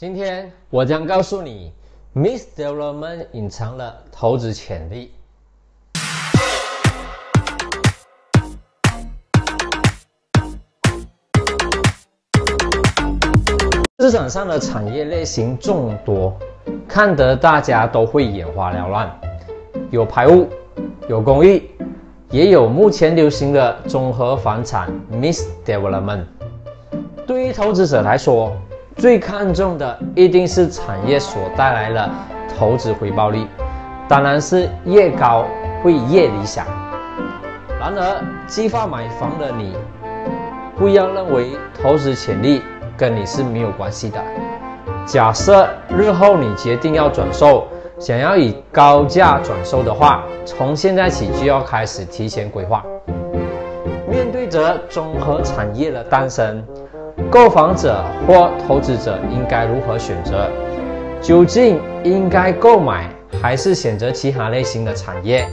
[0.00, 1.70] 今天我将告诉你
[2.14, 5.12] ，Miss Development 隐藏了投资潜力。
[13.98, 16.34] 市场上的产业类型众多，
[16.88, 19.20] 看得大家都会眼花缭乱。
[19.90, 20.48] 有排污，
[21.10, 21.70] 有公寓，
[22.30, 26.24] 也有目前流行的综合房产 Miss Development。
[27.26, 28.56] 对于投资者来说，
[29.00, 32.10] 最看重的一定是产业所带来的
[32.58, 33.46] 投资回报率，
[34.06, 35.46] 当然是越高
[35.82, 36.66] 会越理想。
[37.80, 39.74] 然而，计划买房的你，
[40.76, 42.60] 不要认为投资潜力
[42.94, 44.22] 跟你是没有关系的。
[45.06, 52.84] 假设日后你决定要转售，想要以高价转售的话，从现在起就要开始提前规划。
[54.06, 56.62] 面对着综合产业的诞生。
[57.30, 60.50] 购房者或投资者应该如何选择？
[61.22, 63.08] 究竟应该购买
[63.40, 65.46] 还是选择其他类型的产业？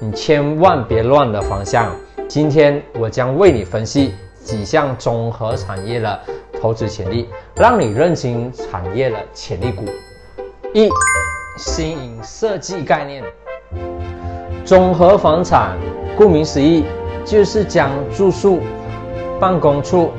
[0.00, 1.94] 你千万别乱了方向。
[2.26, 6.18] 今天我将为你分析几项综合产业的
[6.62, 9.84] 投资潜力，让你认清产业的潜力股。
[10.72, 10.88] 一、
[11.58, 13.22] 新颖设计概念。
[14.64, 15.76] 综合房产
[16.16, 16.84] 顾名思义，
[17.22, 18.60] 就是将住宿、
[19.38, 20.10] 办公处。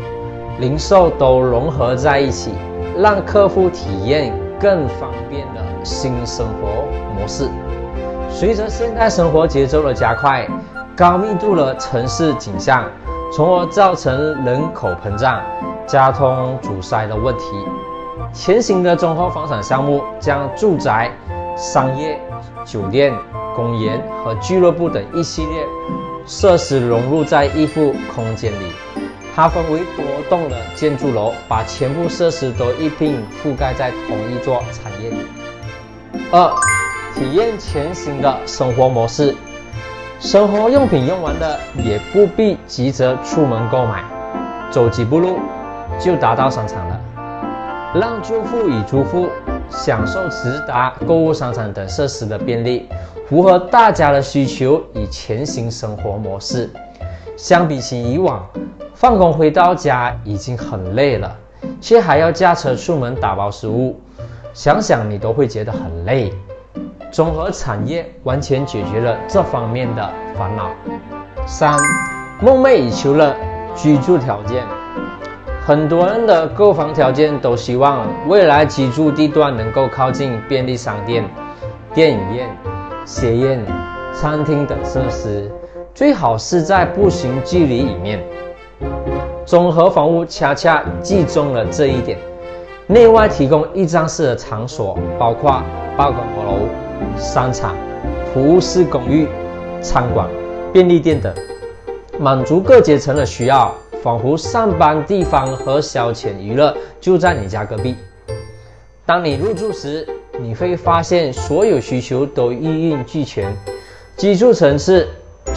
[0.59, 2.51] 零售都融合在一起，
[2.97, 6.85] 让客户体验更方便的新生活
[7.17, 7.49] 模式。
[8.29, 10.45] 随着现代生活节奏的加快，
[10.97, 12.83] 高密度的城市景象，
[13.33, 15.41] 从而造成人口膨胀、
[15.87, 17.43] 交通阻塞的问题。
[18.33, 21.09] 前行的综合房产项目将住宅、
[21.55, 22.19] 商业、
[22.65, 23.13] 酒店、
[23.55, 25.65] 公园和俱乐部等一系列
[26.25, 29.08] 设施融入在一幅空间里。
[29.39, 35.15] 它分为多栋的建筑楼，把全部设施都一并覆盖在同一座产业里。
[36.29, 36.53] 二、
[37.15, 39.33] 体验全新的生活模式。
[40.19, 44.03] 生活用品用完了，也不必急着出门购买，
[44.69, 45.39] 走几步路
[45.97, 46.99] 就达到商场了。
[47.95, 49.29] 让住户与租户
[49.69, 52.89] 享受直达购物商场等设施的便利，
[53.29, 56.69] 符合大家的需求与全新生活模式。
[57.39, 58.45] 相比起以往，
[58.93, 61.33] 放工回到家已经很累了，
[61.79, 63.97] 却还要驾车出门打包食物，
[64.53, 66.33] 想想你都会觉得很累。
[67.09, 70.69] 综合产业完全解决了这方面的烦恼。
[71.47, 71.79] 三，
[72.41, 73.33] 梦寐以求的
[73.73, 74.65] 居住条件，
[75.65, 81.23] 很多人的购房条件都希望未来居住地段能够靠近便利商店、
[81.93, 82.49] 电影院、
[83.05, 83.65] 学院、
[84.13, 85.49] 餐厅等设施，
[85.99, 88.23] 最好是在步行距离里面。
[89.45, 92.17] 综合房屋恰恰集中了这一点，
[92.87, 95.61] 内外提供一站式的场所，包括
[95.97, 96.69] 办公楼、
[97.17, 97.75] 商场、
[98.33, 99.27] 服务式公寓、
[99.81, 100.25] 餐馆、
[100.71, 101.35] 便利店等，
[102.17, 107.97] 满足各阶层的需要，仿佛上班地方和消遣娱乐就在你家隔壁。
[109.05, 110.07] 当你入住时，
[110.39, 113.53] 你会发现所有需求都一应俱全，
[114.15, 115.05] 居住层次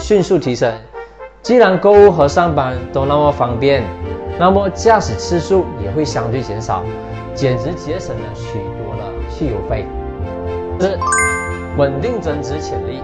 [0.03, 0.69] 迅速提升。
[1.41, 3.81] 既然购物和上班都那么方便，
[4.37, 6.83] 那么驾驶次数也会相对减少，
[7.33, 9.87] 简直节省了许多的汽油费。
[10.77, 10.99] 四、
[11.77, 13.01] 稳定增值潜力。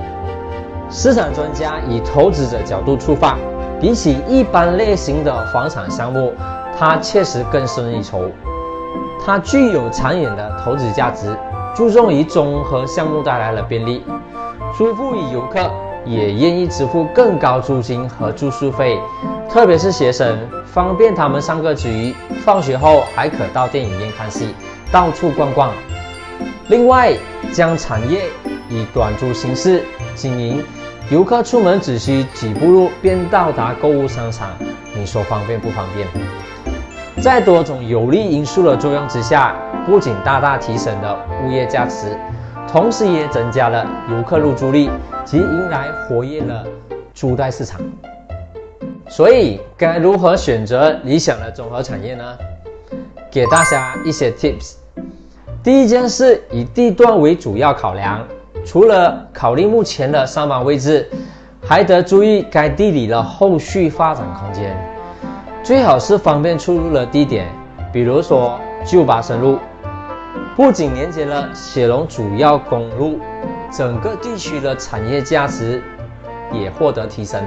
[0.90, 3.38] 市场专家以投资者角度出发，
[3.80, 6.34] 比起一般类型的房产项目，
[6.78, 8.24] 它确实更胜一筹。
[9.26, 11.34] 它具有长远的投资价值，
[11.74, 14.04] 注重于综合项目带来的便利，
[14.78, 15.60] 租户与游客。
[16.06, 18.98] 也愿意支付更高租金和住宿费，
[19.50, 24.54] 特别是学生，方便他们上课之余，放学后还可到电影院看戏，
[24.92, 25.72] 到处逛逛。
[26.68, 27.14] 另外，
[27.52, 28.24] 将产业
[28.70, 29.84] 以短租形式
[30.16, 30.64] 经营，
[31.10, 34.50] 游客出门只需几步路便到达购物商场，
[34.96, 36.08] 你说方便不方便？
[37.22, 39.56] 在多种有利因素的作用之下，
[39.86, 42.18] 不仅大大提升了物业价值。
[42.72, 44.90] 同时也增加了游客入住率，
[45.26, 46.66] 及迎来活跃的
[47.16, 47.82] 租贷市场。
[49.08, 52.38] 所以，该如何选择理想的综合产业呢？
[53.32, 54.76] 给大家一些 tips。
[55.64, 58.24] 第一件事，以地段为主要考量，
[58.64, 61.10] 除了考虑目前的上班位置，
[61.66, 64.78] 还得注意该地理的后续发展空间，
[65.64, 67.48] 最好是方便出入的地点，
[67.92, 69.58] 比如说旧巴生路。
[70.60, 73.18] 不仅连接了雪龙主要公路，
[73.72, 75.82] 整个地区的产业价值
[76.52, 77.42] 也获得提升。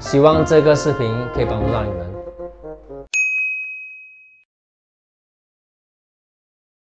[0.00, 2.13] 希望这个视频可以帮助到你们。